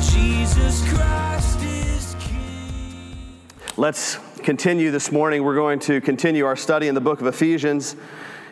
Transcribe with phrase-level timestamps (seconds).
[0.00, 1.58] Jesus Christ.
[3.76, 5.44] Let's continue this morning.
[5.44, 7.94] We're going to continue our study in the book of Ephesians.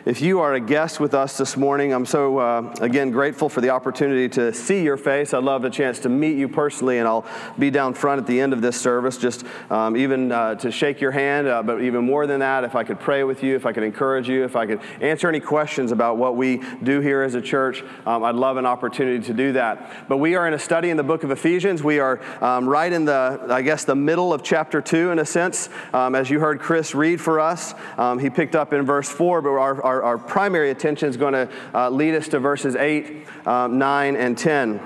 [0.03, 3.61] If you are a guest with us this morning, I'm so, uh, again, grateful for
[3.61, 5.31] the opportunity to see your face.
[5.31, 7.23] I'd love a chance to meet you personally, and I'll
[7.59, 11.01] be down front at the end of this service, just um, even uh, to shake
[11.01, 13.67] your hand, uh, but even more than that, if I could pray with you, if
[13.67, 17.21] I could encourage you, if I could answer any questions about what we do here
[17.21, 20.07] as a church, um, I'd love an opportunity to do that.
[20.09, 21.83] But we are in a study in the book of Ephesians.
[21.83, 25.25] We are um, right in the, I guess, the middle of chapter 2 in a
[25.27, 25.69] sense.
[25.93, 29.43] Um, as you heard Chris read for us, um, he picked up in verse 4,
[29.43, 33.27] but our, our, our primary attention is going to uh, lead us to verses 8,
[33.47, 34.79] um, 9, and 10.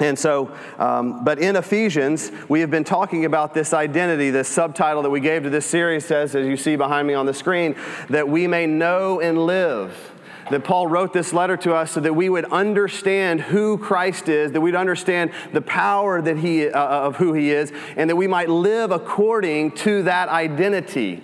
[0.00, 4.30] And so, um, but in Ephesians, we have been talking about this identity.
[4.30, 7.26] This subtitle that we gave to this series says, as you see behind me on
[7.26, 7.76] the screen,
[8.08, 10.12] that we may know and live.
[10.50, 14.52] That Paul wrote this letter to us so that we would understand who Christ is,
[14.52, 18.26] that we'd understand the power that he, uh, of who he is, and that we
[18.26, 21.22] might live according to that identity.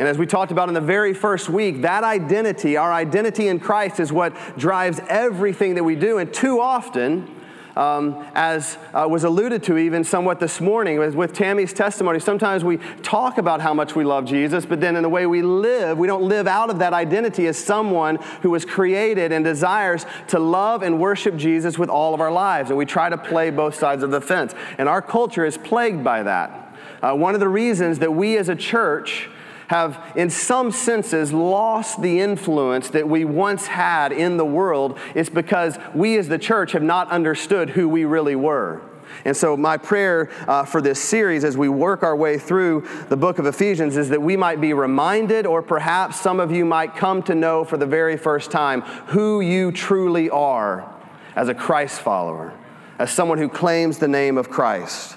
[0.00, 3.60] And as we talked about in the very first week, that identity, our identity in
[3.60, 6.16] Christ, is what drives everything that we do.
[6.16, 7.28] And too often,
[7.76, 12.64] um, as uh, was alluded to even somewhat this morning with, with Tammy's testimony, sometimes
[12.64, 15.98] we talk about how much we love Jesus, but then in the way we live,
[15.98, 20.38] we don't live out of that identity as someone who was created and desires to
[20.38, 22.70] love and worship Jesus with all of our lives.
[22.70, 24.54] And we try to play both sides of the fence.
[24.78, 26.74] And our culture is plagued by that.
[27.02, 29.28] Uh, one of the reasons that we as a church
[29.70, 35.30] have, in some senses, lost the influence that we once had in the world, it's
[35.30, 38.82] because we as the church have not understood who we really were.
[39.24, 43.16] And so, my prayer uh, for this series as we work our way through the
[43.16, 46.96] book of Ephesians is that we might be reminded, or perhaps some of you might
[46.96, 50.92] come to know for the very first time, who you truly are
[51.36, 52.52] as a Christ follower,
[52.98, 55.16] as someone who claims the name of Christ.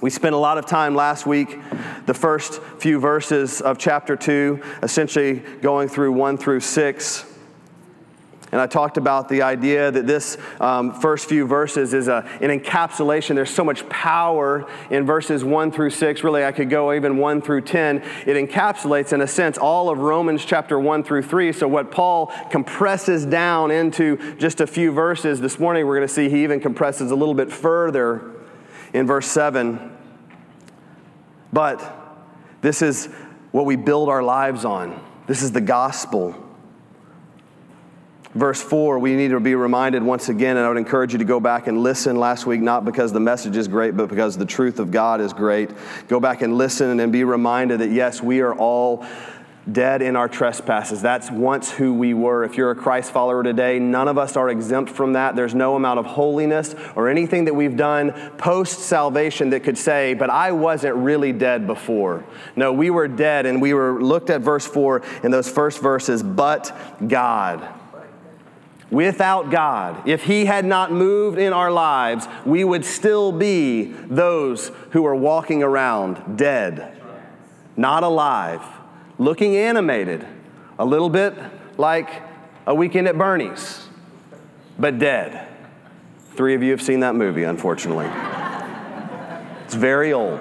[0.00, 1.58] We spent a lot of time last week,
[2.06, 7.24] the first few verses of chapter 2, essentially going through 1 through 6.
[8.52, 12.56] And I talked about the idea that this um, first few verses is a, an
[12.60, 13.34] encapsulation.
[13.34, 16.22] There's so much power in verses 1 through 6.
[16.22, 17.96] Really, I could go even 1 through 10.
[17.98, 21.52] It encapsulates, in a sense, all of Romans chapter 1 through 3.
[21.52, 26.14] So, what Paul compresses down into just a few verses, this morning we're going to
[26.14, 28.37] see he even compresses a little bit further
[28.92, 29.96] in verse 7.
[31.52, 31.94] But
[32.60, 33.06] this is
[33.52, 35.02] what we build our lives on.
[35.26, 36.44] This is the gospel.
[38.34, 41.24] Verse 4, we need to be reminded once again, and I would encourage you to
[41.24, 44.44] go back and listen last week, not because the message is great, but because the
[44.44, 45.70] truth of God is great.
[46.08, 49.04] Go back and listen and be reminded that yes, we are all
[49.70, 51.02] dead in our trespasses.
[51.02, 52.44] That's once who we were.
[52.44, 55.36] If you're a Christ follower today, none of us are exempt from that.
[55.36, 60.14] There's no amount of holiness or anything that we've done post salvation that could say,
[60.14, 62.24] but I wasn't really dead before.
[62.56, 66.22] No, we were dead, and we were looked at verse 4 in those first verses,
[66.22, 66.74] but
[67.06, 67.66] God.
[68.90, 74.70] Without God, if He had not moved in our lives, we would still be those
[74.90, 76.96] who are walking around dead,
[77.76, 78.62] not alive
[79.18, 80.26] looking animated,
[80.78, 81.34] a little bit
[81.76, 82.22] like
[82.66, 83.88] a weekend at Bernie's,
[84.78, 85.46] but dead.
[86.34, 88.08] Three of you have seen that movie, unfortunately.
[89.64, 90.40] it's very old.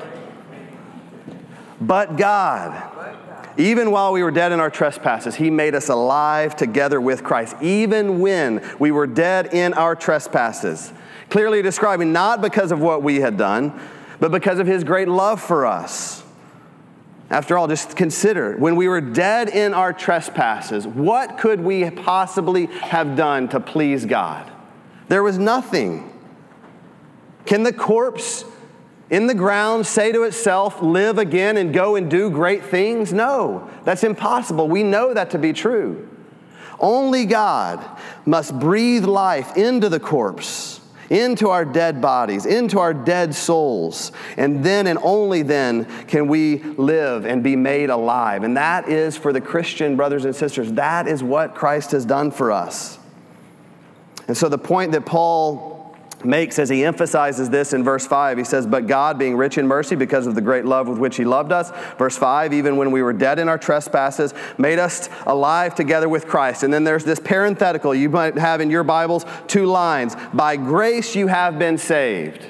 [1.82, 2.84] But God,
[3.58, 7.56] even while we were dead in our trespasses, He made us alive together with Christ,
[7.62, 10.94] even when we were dead in our trespasses.
[11.30, 13.80] Clearly describing not because of what we had done,
[14.20, 16.24] but because of His great love for us.
[17.30, 22.68] After all, just consider when we were dead in our trespasses, what could we possibly
[22.68, 24.50] have done to please God?
[25.10, 26.14] There was nothing.
[27.46, 28.46] Can the corpse
[29.10, 33.12] in the ground say to itself, live again and go and do great things?
[33.12, 34.68] No, that's impossible.
[34.68, 36.08] We know that to be true.
[36.80, 37.86] Only God
[38.26, 40.77] must breathe life into the corpse
[41.10, 44.12] into our dead bodies, into our dead souls.
[44.36, 48.44] And then and only then can we live and be made alive.
[48.44, 52.32] And that is for the Christian brothers and sisters, that is what Christ has done
[52.32, 53.00] for us.
[54.28, 55.77] And so the point that Paul
[56.24, 58.38] makes as he emphasizes this in verse 5.
[58.38, 61.18] He says, But God, being rich in mercy because of the great love with which
[61.18, 61.72] he loved us.
[61.98, 66.28] Verse 5, even when we were dead in our trespasses, made us alive together with
[66.28, 66.64] Christ.
[66.64, 71.16] And then there's this parenthetical you might have in your Bibles, two lines By grace
[71.16, 72.46] you have been saved.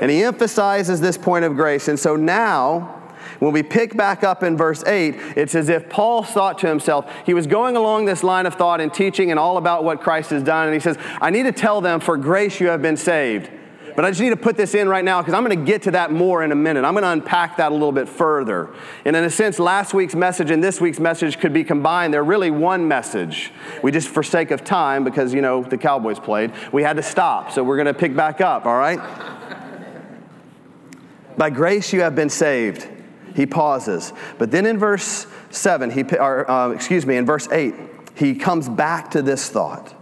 [0.00, 1.88] And he emphasizes this point of grace.
[1.88, 2.99] And so now,
[3.40, 7.10] When we pick back up in verse 8, it's as if Paul thought to himself,
[7.24, 10.30] he was going along this line of thought and teaching and all about what Christ
[10.30, 10.66] has done.
[10.66, 13.50] And he says, I need to tell them, for grace you have been saved.
[13.96, 15.82] But I just need to put this in right now because I'm going to get
[15.82, 16.84] to that more in a minute.
[16.84, 18.72] I'm going to unpack that a little bit further.
[19.06, 22.12] And in a sense, last week's message and this week's message could be combined.
[22.12, 23.52] They're really one message.
[23.82, 27.02] We just, for sake of time, because, you know, the Cowboys played, we had to
[27.02, 27.52] stop.
[27.52, 28.98] So we're going to pick back up, all right?
[31.38, 32.86] By grace you have been saved.
[33.34, 34.12] He pauses.
[34.38, 37.74] But then in verse 7, he, or, uh, excuse me, in verse 8,
[38.14, 39.94] he comes back to this thought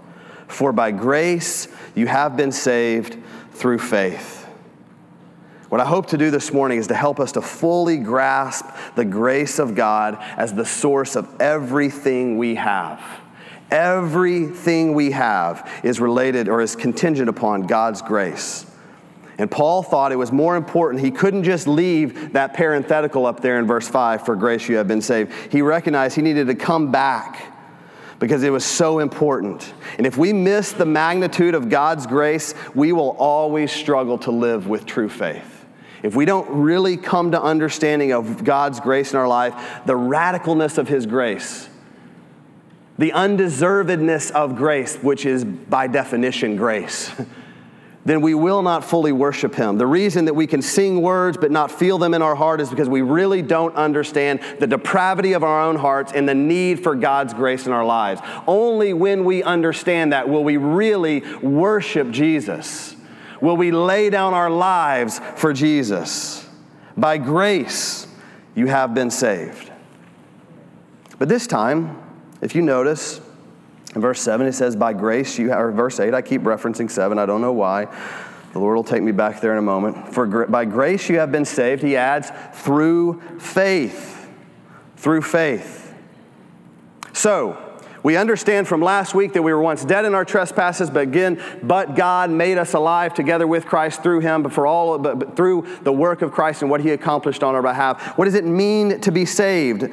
[0.48, 3.16] For by grace you have been saved
[3.52, 4.46] through faith.
[5.68, 8.64] What I hope to do this morning is to help us to fully grasp
[8.94, 13.02] the grace of God as the source of everything we have.
[13.70, 18.64] Everything we have is related or is contingent upon God's grace.
[19.38, 21.02] And Paul thought it was more important.
[21.02, 24.88] He couldn't just leave that parenthetical up there in verse 5 for grace you have
[24.88, 25.32] been saved.
[25.52, 27.54] He recognized he needed to come back
[28.18, 29.72] because it was so important.
[29.96, 34.66] And if we miss the magnitude of God's grace, we will always struggle to live
[34.66, 35.54] with true faith.
[36.02, 39.54] If we don't really come to understanding of God's grace in our life,
[39.86, 41.68] the radicalness of His grace,
[42.98, 47.12] the undeservedness of grace, which is by definition grace.
[48.08, 49.76] then we will not fully worship Him.
[49.76, 52.70] The reason that we can sing words but not feel them in our heart is
[52.70, 56.94] because we really don't understand the depravity of our own hearts and the need for
[56.94, 58.20] God's grace in our lives.
[58.46, 62.96] Only when we understand that will we really worship Jesus.
[63.40, 66.48] Will we lay down our lives for Jesus?
[66.96, 68.06] By grace,
[68.54, 69.70] you have been saved.
[71.18, 72.00] But this time,
[72.40, 73.20] if you notice,
[73.98, 76.88] in verse 7, it says, By grace you have, or verse 8, I keep referencing
[76.88, 77.86] 7, I don't know why.
[78.52, 80.14] The Lord will take me back there in a moment.
[80.14, 84.30] For by grace you have been saved, he adds, through faith.
[84.98, 85.92] Through faith.
[87.12, 87.58] So,
[88.04, 91.42] we understand from last week that we were once dead in our trespasses, but again,
[91.64, 95.34] but God made us alive together with Christ through Him, but for all, but, but
[95.34, 98.16] through the work of Christ and what He accomplished on our behalf.
[98.16, 99.92] What does it mean to be saved?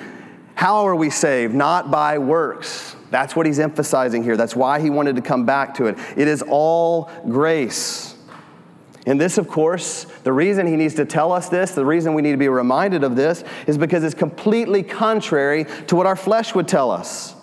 [0.54, 1.56] How are we saved?
[1.56, 2.95] Not by works.
[3.12, 4.36] That's what he's emphasizing here.
[4.36, 5.98] That's why he wanted to come back to it.
[6.18, 8.16] It is all grace.
[9.06, 12.24] And this, of course, the reason he needs to tell us this, the reason we
[12.24, 16.56] need to be reminded of this, is because it's completely contrary to what our flesh
[16.56, 17.36] would tell us.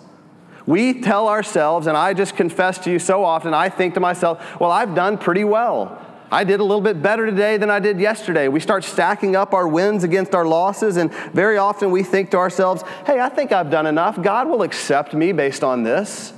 [0.65, 4.59] We tell ourselves, and I just confess to you so often, I think to myself,
[4.59, 5.99] well, I've done pretty well.
[6.31, 8.47] I did a little bit better today than I did yesterday.
[8.47, 12.37] We start stacking up our wins against our losses, and very often we think to
[12.37, 14.21] ourselves, hey, I think I've done enough.
[14.21, 16.33] God will accept me based on this.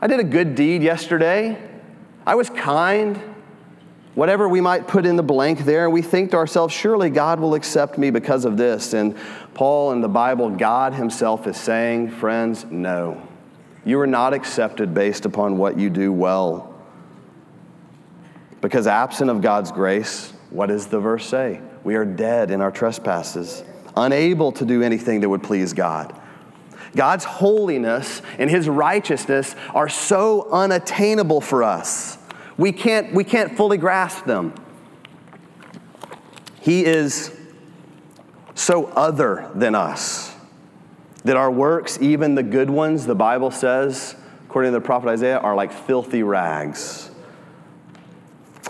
[0.00, 1.60] I did a good deed yesterday.
[2.26, 3.20] I was kind.
[4.14, 7.54] Whatever we might put in the blank there, we think to ourselves, surely God will
[7.54, 8.92] accept me because of this.
[8.92, 9.16] And
[9.54, 13.22] Paul in the Bible, God Himself is saying, friends, no.
[13.84, 16.67] You are not accepted based upon what you do well.
[18.60, 21.60] Because absent of God's grace, what does the verse say?
[21.84, 23.62] We are dead in our trespasses,
[23.96, 26.14] unable to do anything that would please God.
[26.96, 32.18] God's holiness and his righteousness are so unattainable for us.
[32.56, 34.54] We can't, we can't fully grasp them.
[36.60, 37.34] He is
[38.54, 40.34] so other than us
[41.24, 44.16] that our works, even the good ones, the Bible says,
[44.46, 47.07] according to the prophet Isaiah, are like filthy rags.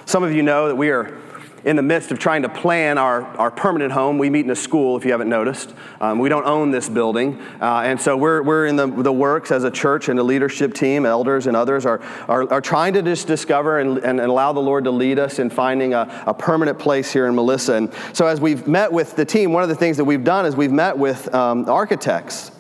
[0.09, 1.19] Some of you know that we are
[1.67, 4.17] in the midst of trying to plan our, our permanent home.
[4.17, 5.75] We meet in a school, if you haven't noticed.
[6.01, 7.39] Um, we don't own this building.
[7.61, 10.73] Uh, and so we're, we're in the, the works as a church and a leadership
[10.73, 14.55] team, elders and others are, are, are trying to just discover and, and, and, allow
[14.55, 17.75] the Lord to lead us in finding a, a permanent place here in Melissa.
[17.75, 20.47] And so as we've met with the team, one of the things that we've done
[20.47, 22.51] is we've met with um, architects.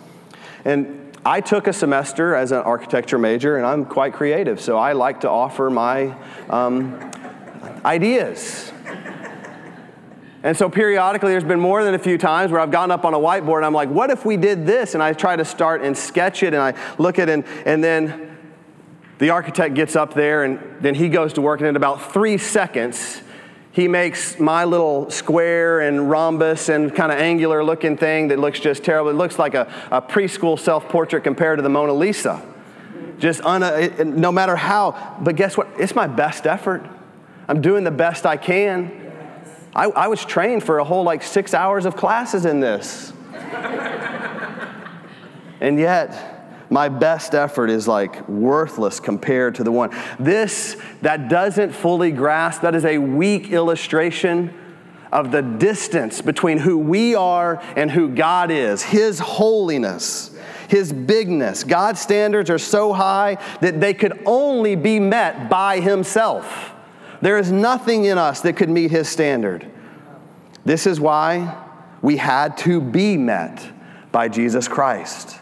[0.67, 4.93] And I took a semester as an architecture major, and I'm quite creative, so I
[4.93, 6.15] like to offer my
[6.49, 7.11] um,
[7.85, 8.73] ideas.
[10.43, 13.13] And so periodically, there's been more than a few times where I've gotten up on
[13.13, 14.95] a whiteboard and I'm like, what if we did this?
[14.95, 17.83] And I try to start and sketch it and I look at it and, and
[17.83, 18.37] then
[19.19, 22.39] the architect gets up there and then he goes to work and in about three
[22.39, 23.21] seconds,
[23.73, 28.61] he makes my little square and rhombus and kind of angular looking thing that looks
[28.61, 29.11] just terrible.
[29.11, 32.43] It looks like a, a preschool self portrait compared to the Mona Lisa.
[33.19, 35.69] Just un, no matter how, but guess what?
[35.79, 36.89] It's my best effort.
[37.49, 39.11] I'm doing the best I can.
[39.75, 43.13] I, I was trained for a whole like six hours of classes in this.
[45.61, 46.39] and yet,
[46.71, 49.97] my best effort is like worthless compared to the one.
[50.19, 54.55] This, that doesn't fully grasp, that is a weak illustration
[55.11, 60.37] of the distance between who we are and who God is, His holiness,
[60.69, 61.65] His bigness.
[61.65, 66.68] God's standards are so high that they could only be met by Himself.
[67.21, 69.69] There is nothing in us that could meet His standard.
[70.65, 71.65] This is why
[72.03, 73.69] we had to be met
[74.13, 75.39] by Jesus Christ.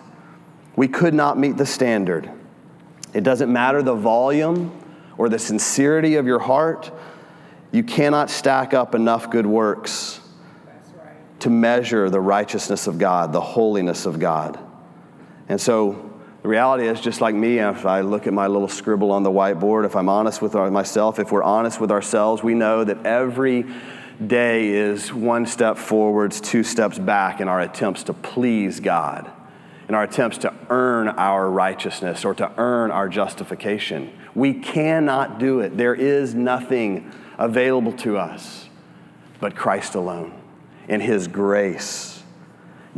[0.74, 2.30] We could not meet the standard.
[3.12, 4.82] It doesn't matter the volume
[5.18, 6.90] or the sincerity of your heart,
[7.72, 10.20] you cannot stack up enough good works
[11.40, 14.58] to measure the righteousness of God, the holiness of God.
[15.48, 16.15] And so
[16.46, 19.32] the reality is, just like me, if I look at my little scribble on the
[19.32, 23.64] whiteboard, if I'm honest with myself, if we're honest with ourselves, we know that every
[24.24, 29.28] day is one step forwards, two steps back in our attempts to please God,
[29.88, 34.16] in our attempts to earn our righteousness or to earn our justification.
[34.36, 35.76] We cannot do it.
[35.76, 38.68] There is nothing available to us
[39.40, 40.32] but Christ alone
[40.86, 42.22] in His grace.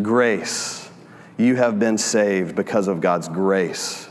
[0.02, 0.87] Grace.
[1.38, 4.08] You have been saved because of God's grace.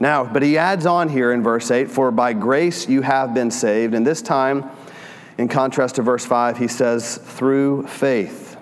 [0.00, 3.52] Now, but he adds on here in verse 8, for by grace you have been
[3.52, 3.94] saved.
[3.94, 4.68] And this time,
[5.38, 8.56] in contrast to verse 5, he says, through faith.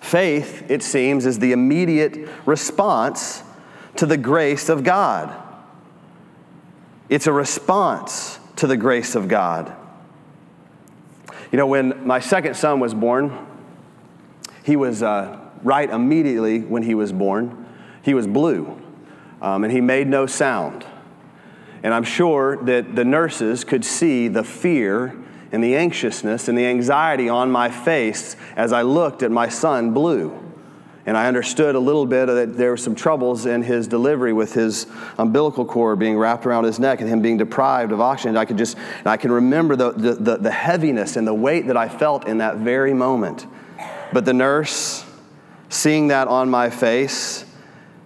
[0.00, 3.42] Faith, it seems, is the immediate response
[3.96, 5.34] to the grace of God.
[7.08, 9.74] It's a response to the grace of God.
[11.50, 13.36] You know, when my second son was born,
[14.62, 17.66] he was uh, right immediately when he was born.
[18.02, 18.80] He was blue,
[19.42, 20.86] um, and he made no sound.
[21.82, 25.14] And I'm sure that the nurses could see the fear
[25.52, 29.92] and the anxiousness and the anxiety on my face as I looked at my son,
[29.92, 30.38] Blue.
[31.06, 34.52] And I understood a little bit that there were some troubles in his delivery with
[34.52, 34.86] his
[35.16, 38.36] umbilical cord being wrapped around his neck and him being deprived of oxygen.
[38.36, 41.88] I could just, I can remember the, the, the heaviness and the weight that I
[41.88, 43.46] felt in that very moment.
[44.12, 45.02] But the nurse,
[45.68, 47.44] seeing that on my face,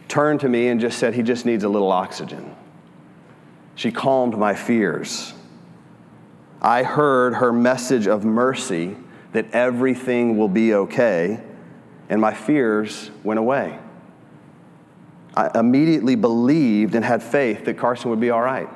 [0.08, 2.54] turned to me and just said, He just needs a little oxygen.
[3.74, 5.34] She calmed my fears.
[6.60, 8.96] I heard her message of mercy
[9.32, 11.40] that everything will be okay
[12.08, 13.78] and my fears went away.
[15.34, 18.68] I immediately believed and had faith that Carson would be all right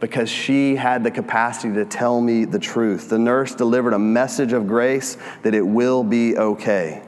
[0.00, 3.10] because she had the capacity to tell me the truth.
[3.10, 7.02] The nurse delivered a message of grace that it will be okay.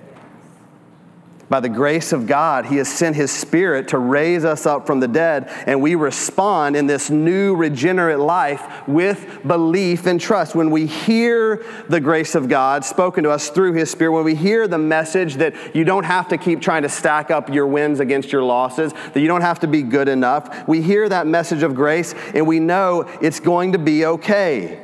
[1.53, 5.01] By the grace of God, He has sent His Spirit to raise us up from
[5.01, 10.55] the dead, and we respond in this new regenerate life with belief and trust.
[10.55, 14.35] When we hear the grace of God spoken to us through His Spirit, when we
[14.35, 18.01] hear the message that you don't have to keep trying to stack up your wins
[18.01, 21.63] against your losses, that you don't have to be good enough, we hear that message
[21.63, 24.83] of grace and we know it's going to be okay.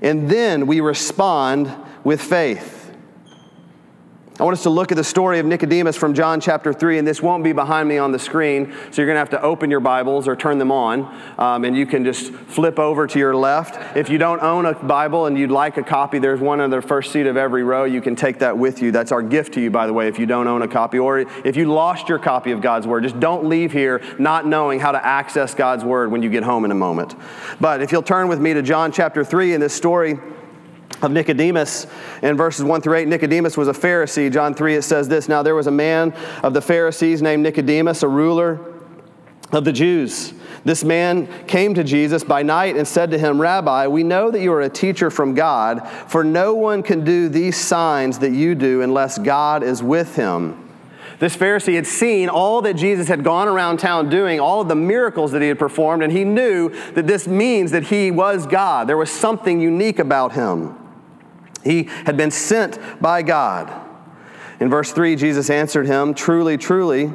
[0.00, 1.74] And then we respond
[2.04, 2.77] with faith.
[4.40, 7.08] I want us to look at the story of Nicodemus from John chapter 3, and
[7.08, 9.68] this won't be behind me on the screen, so you're going to have to open
[9.68, 13.34] your Bibles or turn them on, um, and you can just flip over to your
[13.34, 13.96] left.
[13.96, 16.80] If you don't own a Bible and you'd like a copy, there's one on the
[16.80, 17.82] first seat of every row.
[17.82, 18.92] You can take that with you.
[18.92, 21.18] That's our gift to you, by the way, if you don't own a copy, or
[21.18, 23.02] if you lost your copy of God's Word.
[23.02, 26.64] Just don't leave here not knowing how to access God's Word when you get home
[26.64, 27.16] in a moment.
[27.60, 30.16] But if you'll turn with me to John chapter 3 in this story,
[31.02, 31.86] of Nicodemus
[32.22, 33.08] in verses 1 through 8.
[33.08, 34.32] Nicodemus was a Pharisee.
[34.32, 36.12] John 3, it says this Now there was a man
[36.42, 38.60] of the Pharisees named Nicodemus, a ruler
[39.52, 40.34] of the Jews.
[40.64, 44.40] This man came to Jesus by night and said to him, Rabbi, we know that
[44.40, 48.54] you are a teacher from God, for no one can do these signs that you
[48.54, 50.68] do unless God is with him.
[51.20, 54.76] This Pharisee had seen all that Jesus had gone around town doing, all of the
[54.76, 58.88] miracles that he had performed, and he knew that this means that he was God.
[58.88, 60.76] There was something unique about him.
[61.64, 63.72] He had been sent by God.
[64.60, 67.12] In verse 3, Jesus answered him, Truly, truly,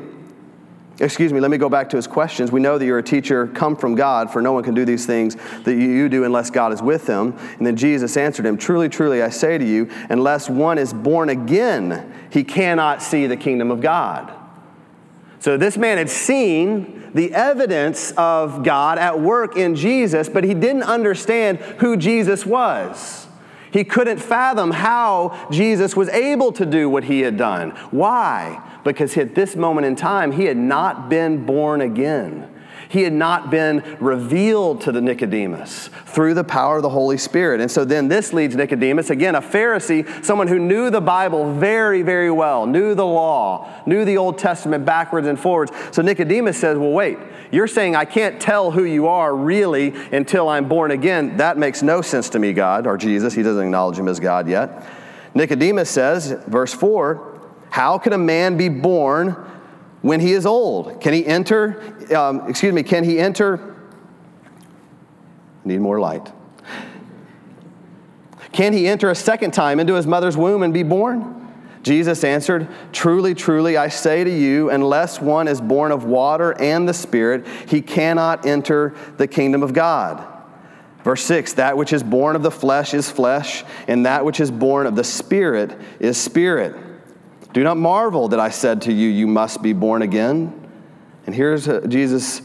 [0.99, 2.51] excuse me, let me go back to his questions.
[2.51, 5.05] We know that you're a teacher come from God, for no one can do these
[5.05, 7.37] things that you do unless God is with them.
[7.57, 11.29] And then Jesus answered him, Truly, truly, I say to you, unless one is born
[11.29, 14.33] again, he cannot see the kingdom of God.
[15.39, 20.53] So this man had seen the evidence of God at work in Jesus, but he
[20.53, 23.22] didn't understand who Jesus was.
[23.73, 27.71] He couldn't fathom how Jesus was able to do what he had done.
[27.89, 28.61] Why?
[28.83, 32.52] Because at this moment in time, he had not been born again.
[32.93, 37.59] He had not been revealed to the Nicodemus through the power of the Holy Spirit.
[37.59, 42.03] And so then this leads Nicodemus, again, a Pharisee, someone who knew the Bible very,
[42.03, 45.71] very well, knew the law, knew the Old Testament backwards and forwards.
[45.89, 47.17] So Nicodemus says, Well, wait,
[47.51, 51.37] you're saying I can't tell who you are really until I'm born again.
[51.37, 53.33] That makes no sense to me, God, or Jesus.
[53.33, 54.87] He doesn't acknowledge him as God yet.
[55.33, 59.35] Nicodemus says, verse 4, How can a man be born
[60.03, 61.01] when he is old?
[61.01, 61.81] Can he enter,
[62.15, 63.75] um, excuse me, can he enter?
[65.65, 66.31] Need more light.
[68.51, 71.39] Can he enter a second time into his mother's womb and be born?
[71.81, 76.87] Jesus answered, Truly, truly, I say to you, unless one is born of water and
[76.87, 80.25] the Spirit, he cannot enter the kingdom of God.
[81.03, 84.51] Verse 6 That which is born of the flesh is flesh, and that which is
[84.51, 86.92] born of the Spirit is spirit.
[87.53, 90.59] Do not marvel that I said to you, You must be born again.
[91.25, 92.41] And here's uh, Jesus'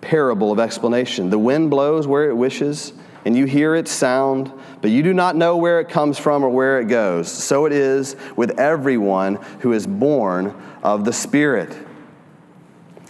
[0.00, 2.92] parable of explanation The wind blows where it wishes,
[3.24, 4.52] and you hear its sound
[4.82, 7.30] but you do not know where it comes from or where it goes.
[7.30, 11.74] So it is with everyone who is born of the Spirit.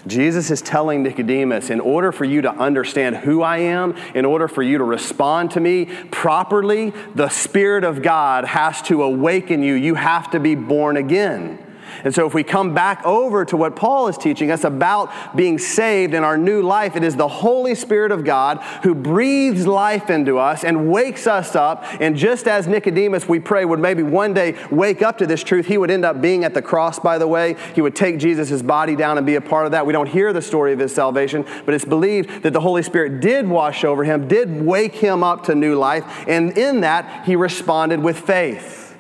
[0.06, 4.48] Jesus is telling Nicodemus, in order for you to understand who I am, in order
[4.48, 9.74] for you to respond to me properly, the Spirit of God has to awaken you.
[9.74, 11.71] You have to be born again.
[12.04, 15.58] And so, if we come back over to what Paul is teaching us about being
[15.58, 20.10] saved in our new life, it is the Holy Spirit of God who breathes life
[20.10, 21.84] into us and wakes us up.
[22.00, 25.66] And just as Nicodemus, we pray, would maybe one day wake up to this truth,
[25.66, 27.56] he would end up being at the cross, by the way.
[27.74, 29.86] He would take Jesus' body down and be a part of that.
[29.86, 33.20] We don't hear the story of his salvation, but it's believed that the Holy Spirit
[33.20, 36.04] did wash over him, did wake him up to new life.
[36.26, 38.96] And in that, he responded with faith.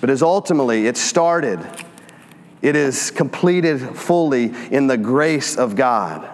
[0.00, 1.60] But as ultimately it started
[2.62, 6.28] it is completed fully in the grace of God.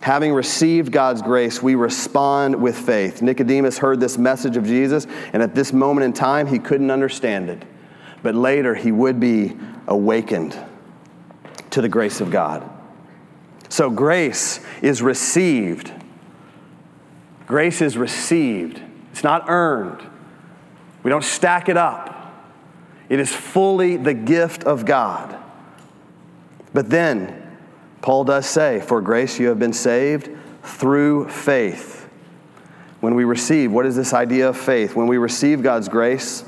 [0.00, 3.22] Having received God's grace, we respond with faith.
[3.22, 7.48] Nicodemus heard this message of Jesus, and at this moment in time, he couldn't understand
[7.48, 7.62] it.
[8.22, 10.58] But later, he would be awakened
[11.70, 12.68] to the grace of God.
[13.68, 15.92] So, grace is received.
[17.46, 20.02] Grace is received, it's not earned.
[21.02, 22.11] We don't stack it up.
[23.08, 25.36] It is fully the gift of God.
[26.72, 27.56] But then,
[28.00, 30.30] Paul does say, For grace you have been saved
[30.62, 32.08] through faith.
[33.00, 34.94] When we receive, what is this idea of faith?
[34.94, 36.44] When we receive God's grace,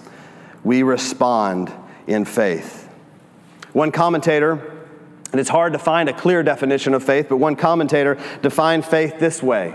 [0.63, 1.73] we respond
[2.07, 2.89] in faith.
[3.73, 4.53] One commentator,
[5.33, 9.19] and it's hard to find a clear definition of faith, but one commentator defined faith
[9.19, 9.75] this way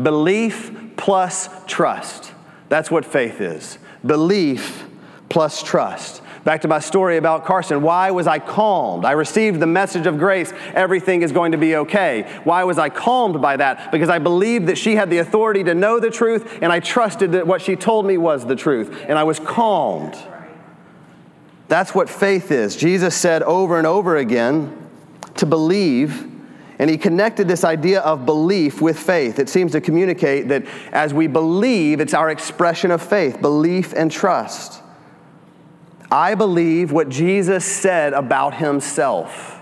[0.00, 2.32] belief plus trust.
[2.68, 3.78] That's what faith is.
[4.04, 4.87] Belief
[5.28, 6.22] plus trust.
[6.44, 7.82] Back to my story about Carson.
[7.82, 9.04] Why was I calmed?
[9.04, 10.52] I received the message of grace.
[10.72, 12.22] Everything is going to be okay.
[12.44, 13.92] Why was I calmed by that?
[13.92, 17.32] Because I believed that she had the authority to know the truth, and I trusted
[17.32, 20.16] that what she told me was the truth, and I was calmed.
[21.68, 22.76] That's what faith is.
[22.76, 24.74] Jesus said over and over again
[25.36, 26.26] to believe.
[26.78, 29.38] And he connected this idea of belief with faith.
[29.38, 34.10] It seems to communicate that as we believe, it's our expression of faith, belief and
[34.10, 34.80] trust.
[36.10, 39.60] I believe what Jesus said about himself.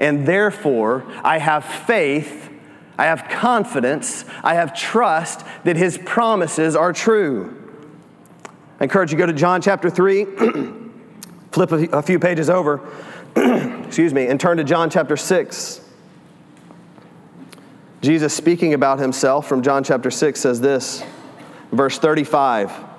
[0.00, 2.50] And therefore, I have faith,
[2.98, 7.58] I have confidence, I have trust that his promises are true.
[8.80, 10.24] I encourage you to go to John chapter 3,
[11.52, 12.80] flip a few pages over,
[13.36, 15.80] excuse me, and turn to John chapter 6.
[18.02, 21.04] Jesus speaking about himself from John chapter 6 says this,
[21.70, 22.91] verse 35.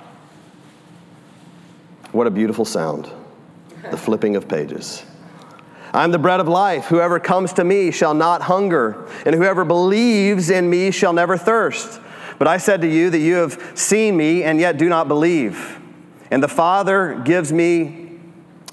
[2.14, 3.10] What a beautiful sound.
[3.90, 5.04] The flipping of pages.
[5.92, 6.84] I'm the bread of life.
[6.84, 12.00] Whoever comes to me shall not hunger, and whoever believes in me shall never thirst.
[12.38, 15.80] But I said to you that you have seen me and yet do not believe.
[16.30, 18.12] And the Father gives me,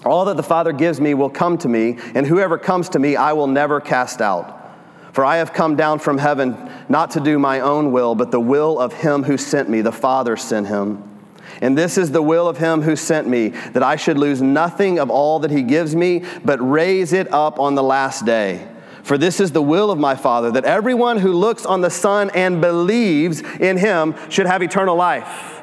[0.06, 3.16] all that the Father gives me will come to me, and whoever comes to me
[3.16, 4.72] I will never cast out.
[5.14, 8.40] For I have come down from heaven not to do my own will, but the
[8.40, 9.82] will of him who sent me.
[9.82, 11.11] The Father sent him.
[11.60, 15.00] And this is the will of him who sent me, that I should lose nothing
[15.00, 18.68] of all that he gives me, but raise it up on the last day.
[19.04, 22.30] For this is the will of my Father, that everyone who looks on the Son
[22.36, 25.62] and believes in him should have eternal life.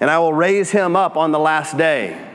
[0.00, 2.28] And I will raise him up on the last day.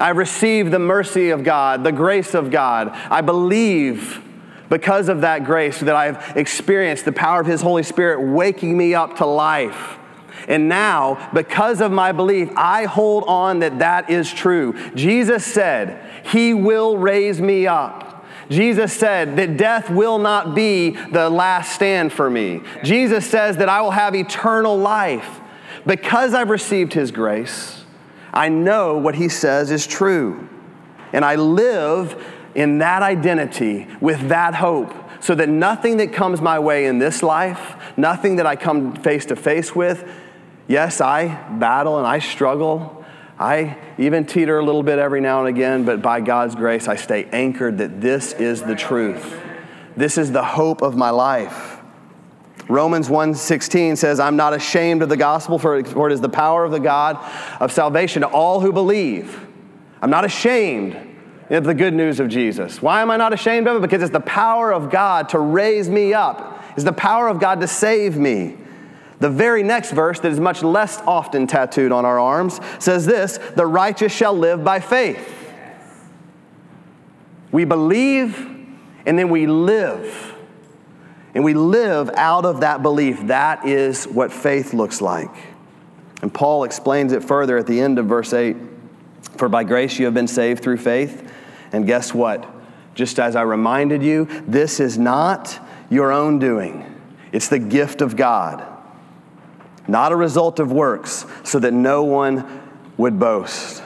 [0.00, 2.88] I receive the mercy of God, the grace of God.
[3.10, 4.24] I believe
[4.70, 8.94] because of that grace that I've experienced the power of his Holy Spirit waking me
[8.94, 9.98] up to life.
[10.48, 14.74] And now, because of my belief, I hold on that that is true.
[14.94, 18.26] Jesus said, He will raise me up.
[18.48, 22.62] Jesus said that death will not be the last stand for me.
[22.82, 25.40] Jesus says that I will have eternal life.
[25.86, 27.84] Because I've received His grace,
[28.32, 30.48] I know what He says is true.
[31.12, 32.22] And I live
[32.54, 37.22] in that identity with that hope so that nothing that comes my way in this
[37.22, 40.08] life, nothing that I come face to face with,
[40.66, 41.26] yes, I
[41.58, 43.04] battle and I struggle.
[43.38, 46.96] I even teeter a little bit every now and again, but by God's grace, I
[46.96, 49.40] stay anchored that this is the truth.
[49.96, 51.78] This is the hope of my life.
[52.68, 56.70] Romans 1:16 says, "I'm not ashamed of the gospel for it is the power of
[56.70, 57.18] the God
[57.58, 59.46] of salvation to all who believe."
[60.00, 60.96] I'm not ashamed
[61.50, 62.80] of the good news of Jesus.
[62.80, 63.82] Why am I not ashamed of it?
[63.82, 66.64] Because it's the power of God to raise me up.
[66.74, 68.56] It's the power of God to save me.
[69.18, 73.38] The very next verse, that is much less often tattooed on our arms, says this
[73.56, 75.36] The righteous shall live by faith.
[77.52, 78.46] We believe
[79.06, 80.34] and then we live.
[81.34, 83.26] And we live out of that belief.
[83.26, 85.30] That is what faith looks like.
[86.22, 88.56] And Paul explains it further at the end of verse 8
[89.36, 91.30] For by grace you have been saved through faith.
[91.72, 92.48] And guess what?
[92.94, 96.86] Just as I reminded you, this is not your own doing,
[97.32, 98.66] it's the gift of God
[99.90, 102.62] not a result of works, so that no one
[102.96, 103.82] would boast.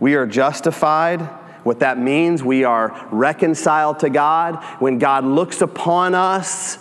[0.00, 1.20] We are justified.
[1.62, 4.62] What that means, we are reconciled to God.
[4.80, 6.78] When God looks upon us,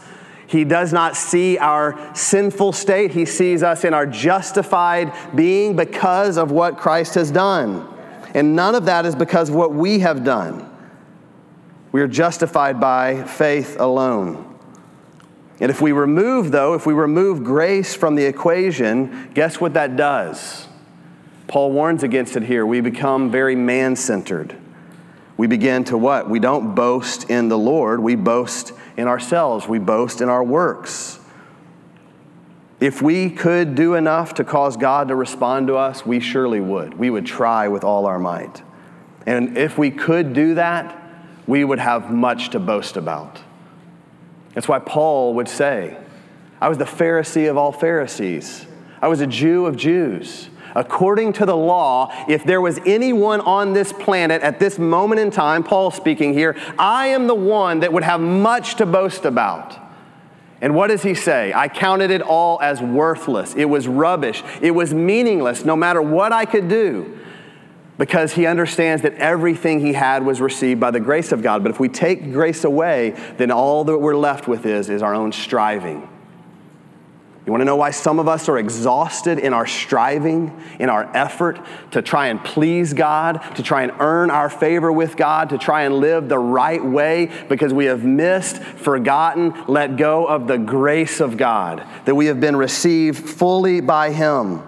[0.48, 3.12] he does not see our sinful state.
[3.12, 7.88] He sees us in our justified being because of what Christ has done.
[8.34, 10.70] And none of that is because of what we have done.
[11.92, 14.50] We are justified by faith alone.
[15.60, 19.96] And if we remove, though, if we remove grace from the equation, guess what that
[19.96, 20.68] does?
[21.48, 22.66] Paul warns against it here.
[22.66, 24.58] We become very man centered.
[25.38, 26.30] We begin to what?
[26.30, 31.20] We don't boast in the Lord, we boast in ourselves, we boast in our works.
[32.84, 36.96] If we could do enough to cause God to respond to us, we surely would.
[36.96, 38.62] We would try with all our might.
[39.26, 41.02] And if we could do that,
[41.48, 43.40] we would have much to boast about.
[44.54, 45.98] That's why Paul would say,
[46.60, 48.66] I was the Pharisee of all Pharisees.
[49.02, 50.50] I was a Jew of Jews.
[50.76, 55.32] According to the law, if there was anyone on this planet at this moment in
[55.32, 59.80] time, Paul speaking here, I am the one that would have much to boast about.
[60.64, 61.52] And what does he say?
[61.54, 63.54] I counted it all as worthless.
[63.54, 64.42] It was rubbish.
[64.62, 67.20] It was meaningless, no matter what I could do
[67.98, 71.64] because he understands that everything he had was received by the grace of God.
[71.64, 75.14] But if we take grace away, then all that we're left with is, is our
[75.14, 76.08] own striving.
[77.46, 81.12] You want to know why some of us are exhausted in our striving, in our
[81.16, 81.60] effort
[81.92, 85.84] to try and please God, to try and earn our favor with God, to try
[85.84, 91.20] and live the right way because we have missed, forgotten, let go of the grace
[91.20, 94.62] of God, that we have been received fully by Him.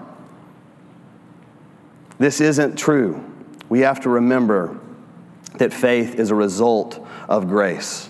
[2.18, 3.24] This isn't true.
[3.70, 4.78] We have to remember
[5.56, 8.10] that faith is a result of grace.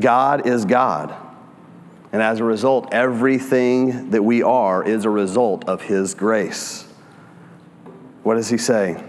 [0.00, 1.14] God is God.
[2.14, 6.84] And as a result, everything that we are is a result of His grace.
[8.22, 9.02] What does He say?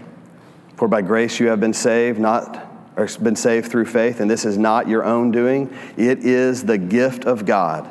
[0.74, 4.44] For by grace you have been saved, not or been saved through faith, and this
[4.44, 5.72] is not your own doing.
[5.96, 7.88] It is the gift of God,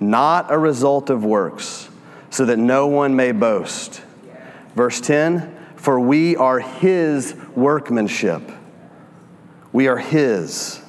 [0.00, 1.90] not a result of works,
[2.30, 4.00] so that no one may boast.
[4.74, 8.50] Verse 10 For we are his workmanship.
[9.70, 10.80] We are his.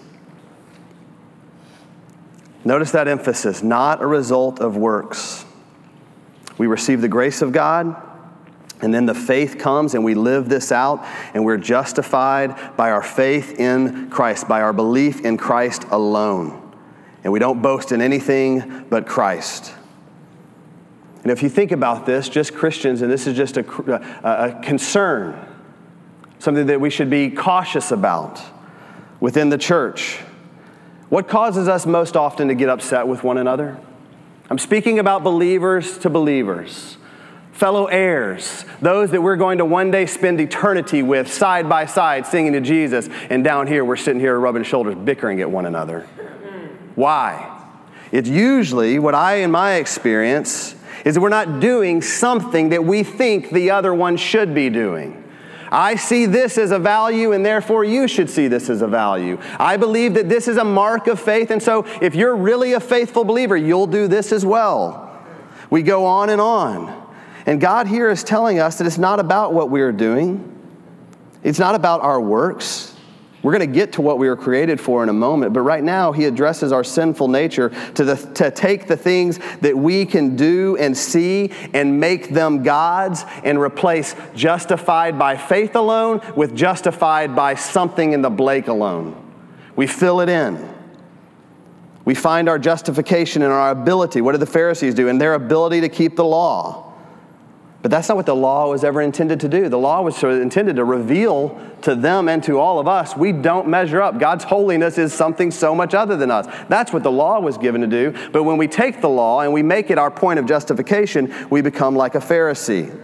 [2.67, 5.45] Notice that emphasis, not a result of works.
[6.57, 7.95] We receive the grace of God,
[8.81, 11.01] and then the faith comes, and we live this out,
[11.33, 16.61] and we're justified by our faith in Christ, by our belief in Christ alone.
[17.23, 19.73] And we don't boast in anything but Christ.
[21.23, 23.61] And if you think about this, just Christians, and this is just a,
[24.27, 25.39] a, concern,
[26.39, 28.41] something that we should be cautious about
[29.21, 30.19] within the church.
[31.09, 33.77] What causes us most often to get upset with one another?
[34.49, 36.97] I'm speaking about believers to believers,
[37.53, 42.25] fellow heirs, those that we're going to one day spend eternity with side by side
[42.25, 46.01] singing to Jesus, and down here we're sitting here rubbing shoulders, bickering at one another.
[46.95, 47.53] Why?
[48.11, 53.03] It's usually what I, in my experience, is that we're not doing something that we
[53.03, 55.23] think the other one should be doing.
[55.71, 59.37] I see this as a value, and therefore you should see this as a value.
[59.59, 62.79] I believe that this is a mark of faith, and so if you're really a
[62.79, 65.03] faithful believer, you'll do this as well.
[65.69, 67.07] We go on and on.
[67.45, 70.53] And God here is telling us that it's not about what we're doing,
[71.43, 72.96] it's not about our works.
[73.43, 75.83] We're going to get to what we were created for in a moment, but right
[75.83, 80.35] now he addresses our sinful nature to, the, to take the things that we can
[80.35, 87.35] do and see and make them gods and replace justified by faith alone with justified
[87.35, 89.23] by something in the Blake alone.
[89.75, 90.73] We fill it in.
[92.05, 94.21] We find our justification in our ability.
[94.21, 95.09] What did the Pharisees do?
[95.09, 96.86] In their ability to keep the law.
[97.81, 99.69] But that's not what the law was ever intended to do.
[99.69, 103.67] The law was intended to reveal to them and to all of us we don't
[103.67, 104.19] measure up.
[104.19, 106.47] God's holiness is something so much other than us.
[106.69, 108.29] That's what the law was given to do.
[108.31, 111.61] But when we take the law and we make it our point of justification, we
[111.61, 113.03] become like a Pharisee.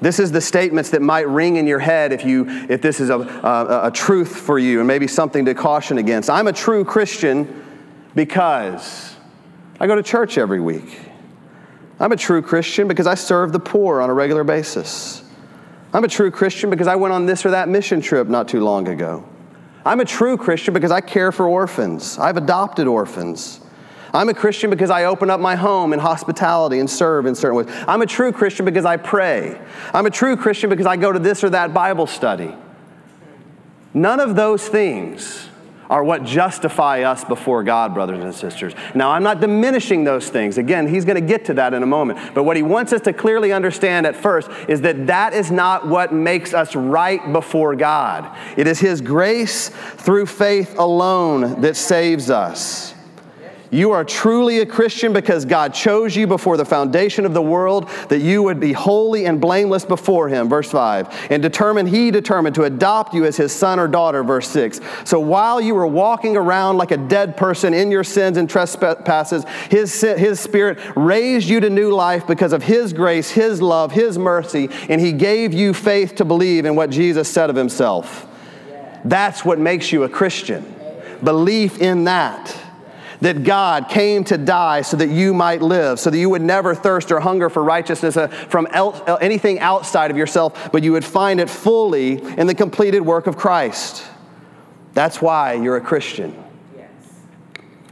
[0.00, 3.10] This is the statements that might ring in your head if, you, if this is
[3.10, 6.30] a, a, a truth for you and maybe something to caution against.
[6.30, 7.64] I'm a true Christian
[8.14, 9.16] because
[9.80, 11.07] I go to church every week.
[12.00, 15.22] I'm a true Christian because I serve the poor on a regular basis.
[15.92, 18.60] I'm a true Christian because I went on this or that mission trip not too
[18.60, 19.24] long ago.
[19.84, 22.18] I'm a true Christian because I care for orphans.
[22.18, 23.60] I've adopted orphans.
[24.12, 27.56] I'm a Christian because I open up my home in hospitality and serve in certain
[27.56, 27.66] ways.
[27.86, 29.60] I'm a true Christian because I pray.
[29.92, 32.54] I'm a true Christian because I go to this or that Bible study.
[33.92, 35.47] None of those things
[35.90, 38.74] are what justify us before God, brothers and sisters.
[38.94, 40.58] Now, I'm not diminishing those things.
[40.58, 42.34] Again, he's going to get to that in a moment.
[42.34, 45.86] But what he wants us to clearly understand at first is that that is not
[45.86, 48.36] what makes us right before God.
[48.56, 52.94] It is his grace through faith alone that saves us.
[53.70, 57.88] You are truly a Christian because God chose you before the foundation of the world
[58.08, 61.28] that you would be holy and blameless before Him, verse 5.
[61.30, 64.80] And determined, He determined to adopt you as His son or daughter, verse 6.
[65.04, 69.44] So while you were walking around like a dead person in your sins and trespasses,
[69.70, 74.16] His, his Spirit raised you to new life because of His grace, His love, His
[74.16, 78.26] mercy, and He gave you faith to believe in what Jesus said of Himself.
[79.04, 80.74] That's what makes you a Christian.
[81.22, 82.56] Belief in that
[83.20, 86.74] that God came to die so that you might live, so that you would never
[86.74, 91.04] thirst or hunger for righteousness uh, from el- anything outside of yourself, but you would
[91.04, 94.04] find it fully in the completed work of Christ.
[94.94, 96.34] That's why you're a Christian.
[96.76, 96.90] Yes.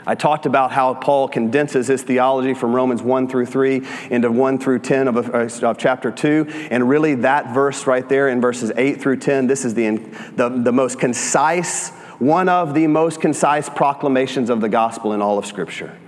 [0.06, 4.58] I talked about how Paul condenses his theology from Romans 1 through 3 into 1
[4.58, 6.68] through 10 of, uh, of, chapter 2.
[6.70, 9.98] And really, that verse right there in verses 8 through 10, this is the,
[10.34, 15.38] the, the most concise one of the most concise proclamations of the gospel in all
[15.38, 15.98] of Scripture.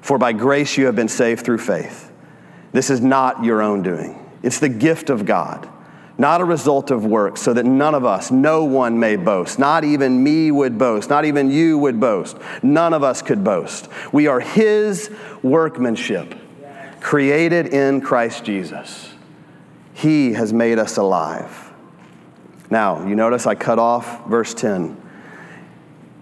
[0.00, 2.10] For by grace you have been saved through faith.
[2.72, 5.68] This is not your own doing, it's the gift of God,
[6.18, 9.58] not a result of works, so that none of us, no one may boast.
[9.58, 12.36] Not even me would boast, not even you would boast.
[12.62, 13.88] None of us could boast.
[14.12, 15.10] We are His
[15.42, 16.34] workmanship,
[17.00, 19.12] created in Christ Jesus.
[19.94, 21.69] He has made us alive.
[22.70, 25.08] Now, you notice I cut off verse 10.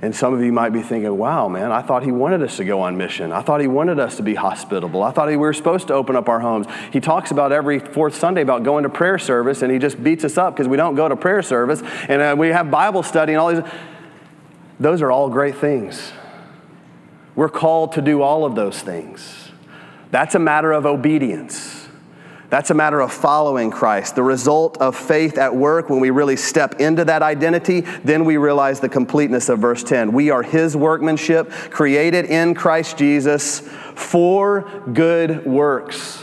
[0.01, 2.65] And some of you might be thinking, wow, man, I thought he wanted us to
[2.65, 3.33] go on mission.
[3.33, 5.03] I thought he wanted us to be hospitable.
[5.03, 6.67] I thought we were supposed to open up our homes.
[6.93, 10.25] He talks about every fourth Sunday about going to prayer service, and he just beats
[10.25, 11.83] us up because we don't go to prayer service.
[12.09, 13.65] And uh, we have Bible study and all these.
[14.79, 16.13] Those are all great things.
[17.35, 19.51] We're called to do all of those things.
[20.13, 21.78] That's a matter of obedience.
[22.51, 24.15] That's a matter of following Christ.
[24.15, 28.39] The result of faith at work, when we really step into that identity, then we
[28.39, 30.13] realize the completeness of verse 10.
[30.13, 33.61] We are His workmanship, created in Christ Jesus
[33.95, 36.23] for good works.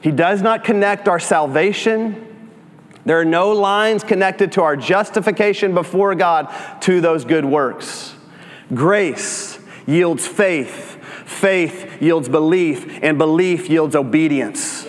[0.00, 2.22] He does not connect our salvation.
[3.04, 8.14] There are no lines connected to our justification before God to those good works.
[8.72, 10.95] Grace yields faith
[11.26, 14.86] faith yields belief, and belief yields obedience.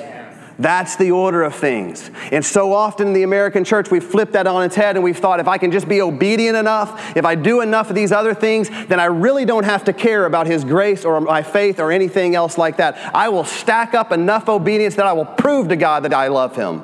[0.60, 2.10] That's the order of things.
[2.32, 5.17] And so often in the American church, we flip that on its head and we've
[5.17, 8.34] thought if I can just be obedient enough, if I do enough of these other
[8.34, 11.91] things, then I really don't have to care about His grace or my faith or
[11.91, 12.97] anything else like that.
[13.13, 16.56] I will stack up enough obedience that I will prove to God that I love
[16.56, 16.82] Him.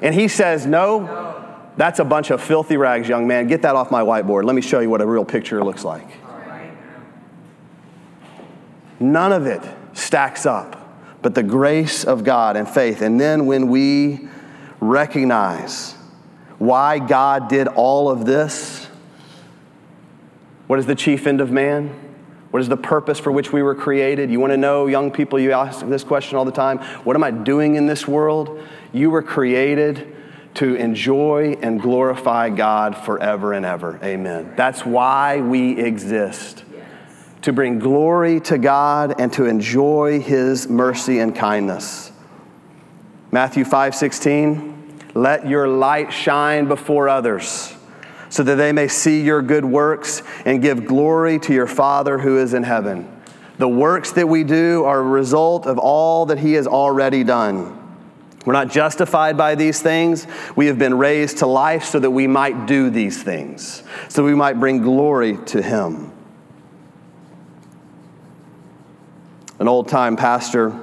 [0.00, 3.48] And He says, No, that's a bunch of filthy rags, young man.
[3.48, 4.44] Get that off my whiteboard.
[4.44, 6.06] Let me show you what a real picture looks like.
[9.02, 9.62] None of it
[9.92, 10.78] stacks up,
[11.20, 13.02] but the grace of God and faith.
[13.02, 14.28] And then when we
[14.80, 15.94] recognize
[16.58, 18.86] why God did all of this,
[20.66, 21.98] what is the chief end of man?
[22.50, 24.30] What is the purpose for which we were created?
[24.30, 27.24] You want to know, young people, you ask this question all the time what am
[27.24, 28.60] I doing in this world?
[28.92, 30.14] You were created
[30.54, 33.98] to enjoy and glorify God forever and ever.
[34.02, 34.52] Amen.
[34.54, 36.62] That's why we exist
[37.42, 42.12] to bring glory to God and to enjoy his mercy and kindness.
[43.30, 47.74] Matthew 5 16, Let your light shine before others,
[48.28, 52.38] so that they may see your good works and give glory to your Father who
[52.38, 53.08] is in heaven.
[53.58, 57.78] The works that we do are a result of all that He has already done.
[58.44, 60.26] We're not justified by these things.
[60.56, 64.34] We have been raised to life so that we might do these things, so we
[64.34, 66.11] might bring glory to Him.
[69.62, 70.76] An old time pastor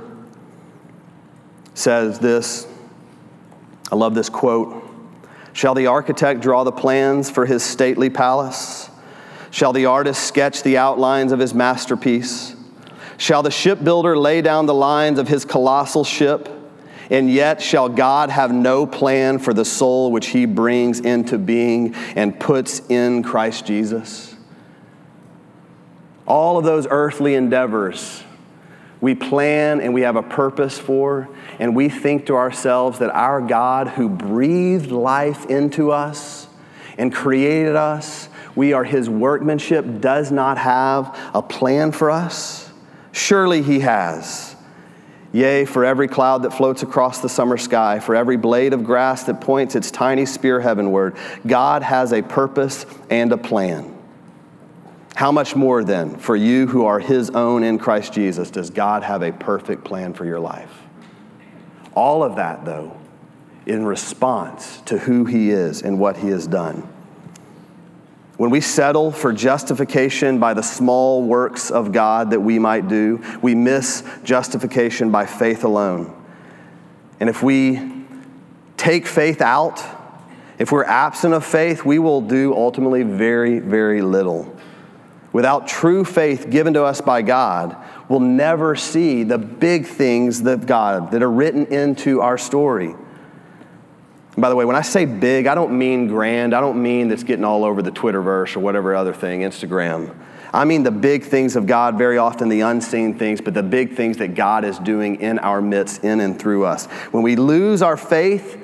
[1.73, 2.65] says this.
[3.91, 4.89] I love this quote.
[5.51, 8.89] Shall the architect draw the plans for his stately palace?
[9.51, 12.55] Shall the artist sketch the outlines of his masterpiece?
[13.17, 16.47] Shall the shipbuilder lay down the lines of his colossal ship?
[17.09, 21.95] And yet, shall God have no plan for the soul which he brings into being
[22.15, 24.37] and puts in Christ Jesus?
[26.25, 28.23] All of those earthly endeavors
[29.01, 33.41] we plan and we have a purpose for, and we think to ourselves that our
[33.41, 36.47] God, who breathed life into us
[36.97, 42.69] and created us, we are his workmanship, does not have a plan for us?
[43.13, 44.55] Surely he has.
[45.31, 49.23] Yea, for every cloud that floats across the summer sky, for every blade of grass
[49.25, 53.98] that points its tiny spear heavenward, God has a purpose and a plan.
[55.15, 59.03] How much more then, for you who are His own in Christ Jesus, does God
[59.03, 60.83] have a perfect plan for your life?
[61.93, 62.95] All of that, though,
[63.65, 66.87] in response to who He is and what He has done.
[68.37, 73.21] When we settle for justification by the small works of God that we might do,
[73.41, 76.15] we miss justification by faith alone.
[77.19, 77.81] And if we
[78.77, 79.83] take faith out,
[80.57, 84.55] if we're absent of faith, we will do ultimately very, very little.
[85.39, 87.77] Without true faith given to us by God,
[88.09, 92.93] we'll never see the big things of God that are written into our story.
[94.37, 96.53] By the way, when I say big, I don't mean grand.
[96.53, 100.13] I don't mean that's getting all over the Twitterverse or whatever other thing, Instagram.
[100.53, 103.95] I mean the big things of God, very often the unseen things, but the big
[103.95, 106.87] things that God is doing in our midst, in and through us.
[107.11, 108.58] When we lose our faith,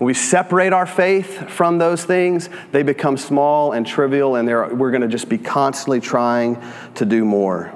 [0.00, 4.90] when we separate our faith from those things, they become small and trivial, and we're
[4.90, 6.58] going to just be constantly trying
[6.94, 7.70] to do more.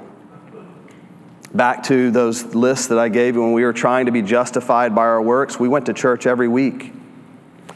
[1.53, 4.95] Back to those lists that I gave you when we were trying to be justified
[4.95, 6.93] by our works, we went to church every week.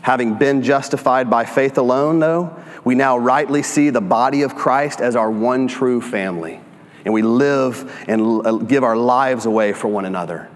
[0.01, 4.99] Having been justified by faith alone, though, we now rightly see the body of Christ
[4.99, 6.59] as our one true family.
[7.05, 10.49] And we live and uh, give our lives away for one another.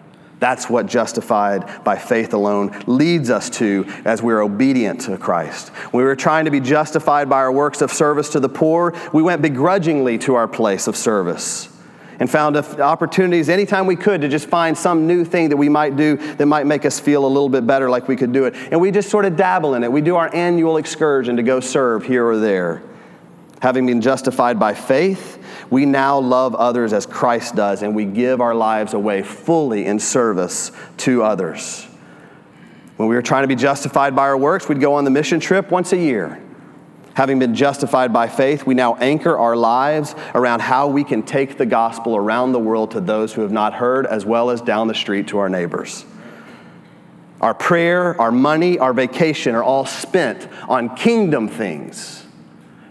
[0.43, 5.71] That's what justified by faith alone leads us to as we're obedient to Christ.
[5.93, 9.21] We were trying to be justified by our works of service to the poor, we
[9.21, 11.69] went begrudgingly to our place of service
[12.19, 15.95] and found opportunities anytime we could to just find some new thing that we might
[15.95, 18.53] do that might make us feel a little bit better like we could do it.
[18.69, 19.91] And we just sort of dabble in it.
[19.93, 22.83] We do our annual excursion to go serve here or there.
[23.61, 28.41] Having been justified by faith, we now love others as Christ does, and we give
[28.41, 31.87] our lives away fully in service to others.
[32.97, 35.39] When we were trying to be justified by our works, we'd go on the mission
[35.39, 36.41] trip once a year.
[37.15, 41.57] Having been justified by faith, we now anchor our lives around how we can take
[41.57, 44.87] the gospel around the world to those who have not heard, as well as down
[44.87, 46.05] the street to our neighbors.
[47.39, 52.22] Our prayer, our money, our vacation are all spent on kingdom things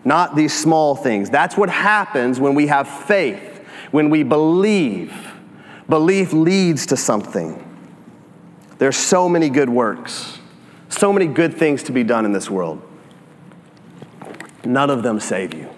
[0.05, 1.31] not these small things.
[1.31, 5.15] That's what happens when we have faith, when we believe.
[5.89, 7.59] Belief leads to something.
[8.79, 10.39] There's so many good works,
[10.89, 12.83] so many good things to be done in this world.
[14.65, 15.69] None of them save you.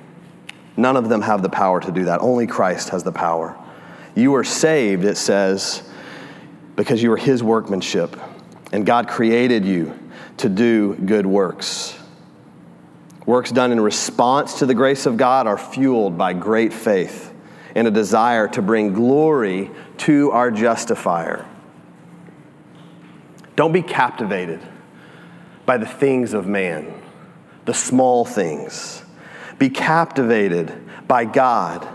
[0.77, 2.21] None of them have the power to do that.
[2.21, 3.57] Only Christ has the power.
[4.15, 5.83] You are saved, it says,
[6.77, 8.17] because you are His workmanship,
[8.73, 9.99] and God created you
[10.39, 11.99] to do good works.
[13.27, 17.33] Works done in response to the grace of God are fueled by great faith
[17.75, 21.47] and a desire to bring glory to our justifier.
[23.57, 24.61] Don't be captivated
[25.65, 26.93] by the things of man,
[27.65, 29.03] the small things.
[29.59, 30.73] Be captivated
[31.09, 31.89] by God.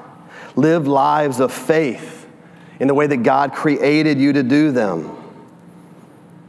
[0.56, 2.28] Live lives of faith
[2.80, 5.15] in the way that God created you to do them.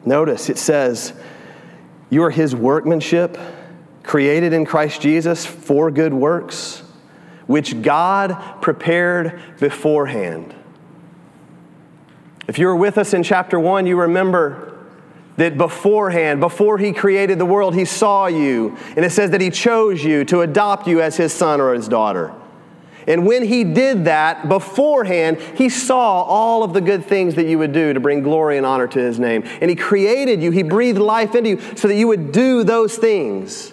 [0.07, 1.13] Notice it says,
[2.09, 3.37] You are His workmanship
[4.11, 6.83] created in Christ Jesus for good works,
[7.47, 10.53] which God prepared beforehand.
[12.49, 14.77] If you were with us in chapter 1, you remember
[15.37, 18.77] that beforehand, before He created the world, He saw you.
[18.97, 21.87] And it says that He chose you to adopt you as His son or His
[21.87, 22.35] daughter.
[23.07, 27.59] And when he did that beforehand, he saw all of the good things that you
[27.59, 29.45] would do to bring glory and honor to his name.
[29.61, 32.97] And he created you, he breathed life into you so that you would do those
[32.97, 33.73] things.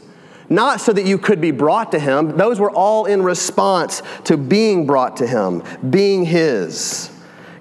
[0.49, 2.37] Not so that you could be brought to him.
[2.37, 7.11] Those were all in response to being brought to him, being his.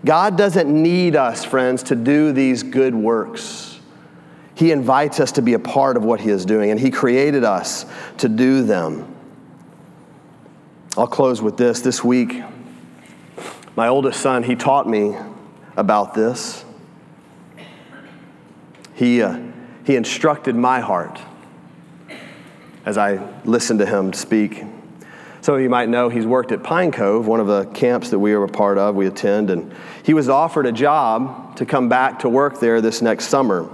[0.04, 3.80] God doesn't need us, friends, to do these good works.
[4.54, 7.44] He invites us to be a part of what He is doing, and He created
[7.44, 7.84] us
[8.18, 9.14] to do them.
[10.96, 11.80] I'll close with this.
[11.80, 12.42] This week,
[13.74, 15.14] my oldest son, he taught me
[15.76, 16.64] about this.
[18.94, 19.38] He, uh,
[19.84, 21.20] he instructed my heart
[22.86, 24.64] as I listened to him speak.
[25.42, 28.18] Some of you might know he's worked at Pine Cove, one of the camps that
[28.18, 29.72] we are a part of, we attend, and
[30.02, 33.68] he was offered a job to come back to work there this next summer.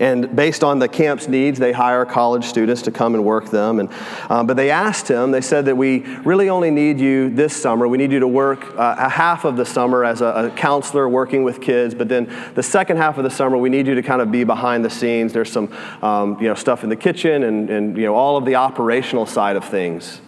[0.00, 3.80] And based on the camp's needs, they hire college students to come and work them.
[3.80, 3.88] And,
[4.28, 7.86] uh, but they asked him, they said that we really only need you this summer.
[7.88, 11.08] We need you to work uh, a half of the summer as a, a, counselor
[11.08, 14.02] working with kids, but then the second half of the summer, we need you to
[14.02, 15.32] kind of be behind the scenes.
[15.32, 15.72] There's some
[16.02, 19.26] um, you know, stuff in the kitchen and, and you know, all of the operational
[19.26, 20.20] side of things.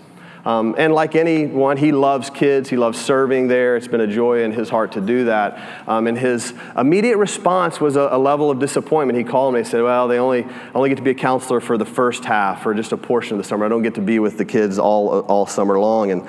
[0.45, 2.68] Um, and like anyone, he loves kids.
[2.68, 3.76] He loves serving there.
[3.76, 5.88] It's been a joy in his heart to do that.
[5.88, 9.18] Um, and his immediate response was a, a, level of disappointment.
[9.18, 11.78] He called me and said, Well, they only, only get to be a counselor for
[11.78, 13.64] the first half or just a portion of the summer.
[13.64, 16.11] I don't get to be with the kids all, all summer long.
[16.11, 16.28] And,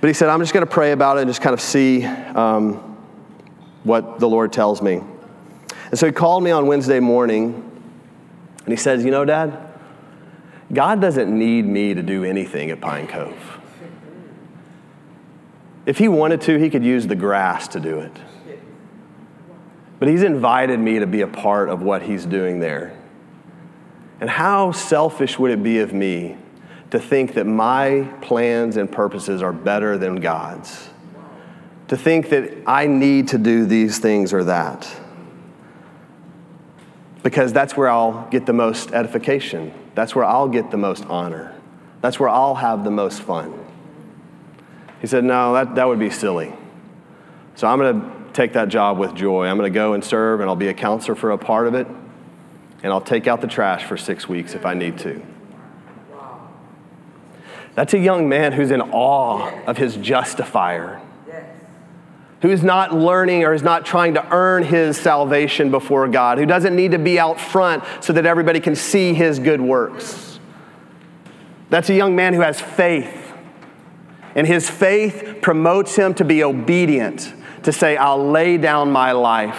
[0.00, 2.04] but he said, I'm just going to pray about it and just kind of see
[2.04, 2.74] um,
[3.84, 5.00] what the Lord tells me.
[5.90, 7.64] And so he called me on Wednesday morning
[8.64, 9.67] and he says, You know, Dad,
[10.72, 13.58] God doesn't need me to do anything at Pine Cove.
[15.86, 18.12] If He wanted to, He could use the grass to do it.
[19.98, 22.96] But He's invited me to be a part of what He's doing there.
[24.20, 26.36] And how selfish would it be of me
[26.90, 30.90] to think that my plans and purposes are better than God's?
[31.88, 34.86] To think that I need to do these things or that
[37.22, 39.72] because that's where I'll get the most edification.
[39.98, 41.52] That's where I'll get the most honor.
[42.02, 43.52] That's where I'll have the most fun.
[45.00, 46.52] He said, No, that, that would be silly.
[47.56, 49.46] So I'm going to take that job with joy.
[49.46, 51.74] I'm going to go and serve, and I'll be a counselor for a part of
[51.74, 55.20] it, and I'll take out the trash for six weeks if I need to.
[57.74, 61.02] That's a young man who's in awe of his justifier
[62.40, 66.46] who is not learning or is not trying to earn his salvation before God, who
[66.46, 70.38] doesn't need to be out front so that everybody can see his good works.
[71.70, 73.14] That's a young man who has faith.
[74.34, 77.32] And his faith promotes him to be obedient,
[77.64, 79.58] to say, I'll lay down my life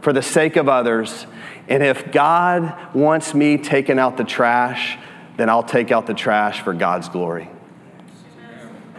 [0.00, 1.26] for the sake of others.
[1.68, 4.98] And if God wants me taking out the trash,
[5.36, 7.48] then I'll take out the trash for God's glory.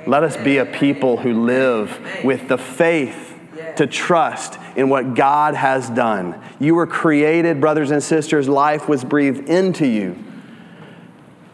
[0.05, 3.33] Let us be a people who live with the faith
[3.77, 6.41] to trust in what God has done.
[6.59, 10.17] You were created, brothers and sisters, life was breathed into you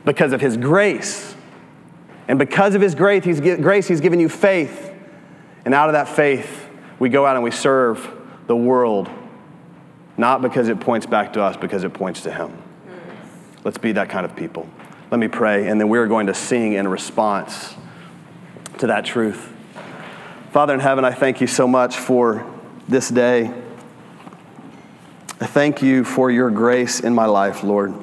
[0.06, 1.36] because of His grace.
[2.28, 4.93] And because of His grace, He's, grace, he's given you faith.
[5.66, 8.10] And out of that faith, we go out and we serve
[8.47, 9.10] the world,
[10.18, 12.58] not because it points back to us, because it points to Him.
[13.64, 14.68] Let's be that kind of people.
[15.12, 17.76] Let me pray, and then we're going to sing in response
[18.80, 19.54] to that truth.
[20.52, 22.46] Father in heaven, I thank you so much for
[22.88, 23.54] this day.
[25.40, 27.94] I thank you for your grace in my life, Lord.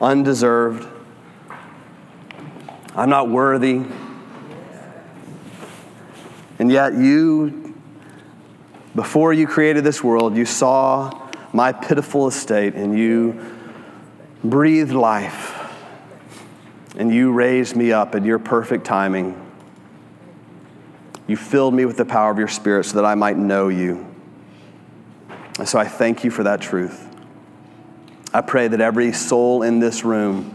[0.00, 0.86] Undeserved.
[2.94, 3.84] I'm not worthy.
[6.58, 7.74] And yet, you,
[8.94, 13.54] before you created this world, you saw my pitiful estate and you
[14.42, 15.52] breathed life
[16.96, 19.45] and you raised me up in your perfect timing.
[21.26, 24.06] You filled me with the power of your Spirit so that I might know you.
[25.58, 27.02] And so I thank you for that truth.
[28.32, 30.52] I pray that every soul in this room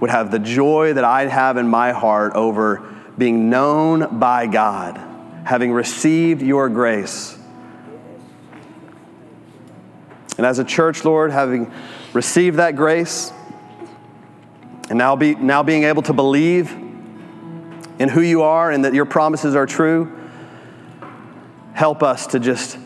[0.00, 2.86] would have the joy that I have in my heart over
[3.18, 4.96] being known by God,
[5.44, 7.36] having received your grace.
[10.38, 11.70] And as a church, Lord, having
[12.14, 13.30] received that grace,
[14.88, 16.74] and now, be, now being able to believe
[18.00, 20.10] in who you are and that your promises are true,
[21.74, 22.78] help us to just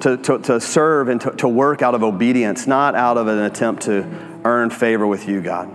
[0.00, 3.38] to, to, to serve and to, to work out of obedience, not out of an
[3.38, 5.70] attempt to earn favor with you, God.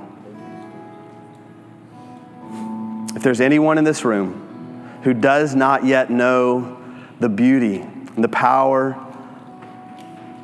[3.16, 6.78] If there's anyone in this room who does not yet know
[7.20, 9.02] the beauty and the power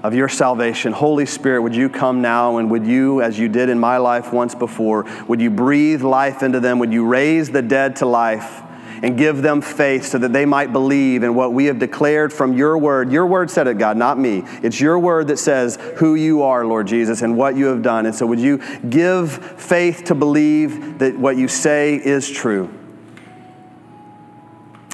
[0.04, 0.91] of your salvation.
[0.91, 4.34] Holy Spirit, would you come now and would you, as you did in my life
[4.34, 6.78] once before, would you breathe life into them?
[6.80, 8.62] Would you raise the dead to life?
[9.01, 12.54] and give them faith so that they might believe in what we have declared from
[12.58, 13.12] your word.
[13.12, 14.43] Your word said it, God, not me.
[14.64, 18.06] It's your word that says who you are, Lord Jesus, and what you have done.
[18.06, 22.74] And so, would you give faith to believe that what you say is true?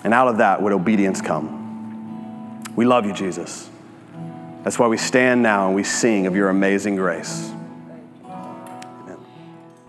[0.03, 2.65] And out of that would obedience come.
[2.75, 3.68] We love you, Jesus.
[4.63, 7.51] That's why we stand now and we sing of your amazing grace.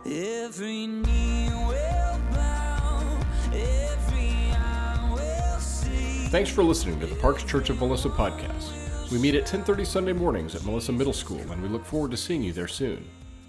[0.06, 3.20] Every knee will bow,
[3.52, 6.26] every eye will see.
[6.28, 9.10] Thanks for listening to the Parks Church of Melissa podcast.
[9.12, 12.16] We meet at 10:30 Sunday mornings at Melissa Middle School and we look forward to
[12.16, 13.08] seeing you there soon.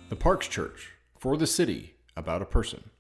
[0.09, 2.90] The Parks Church, for the city, about a person.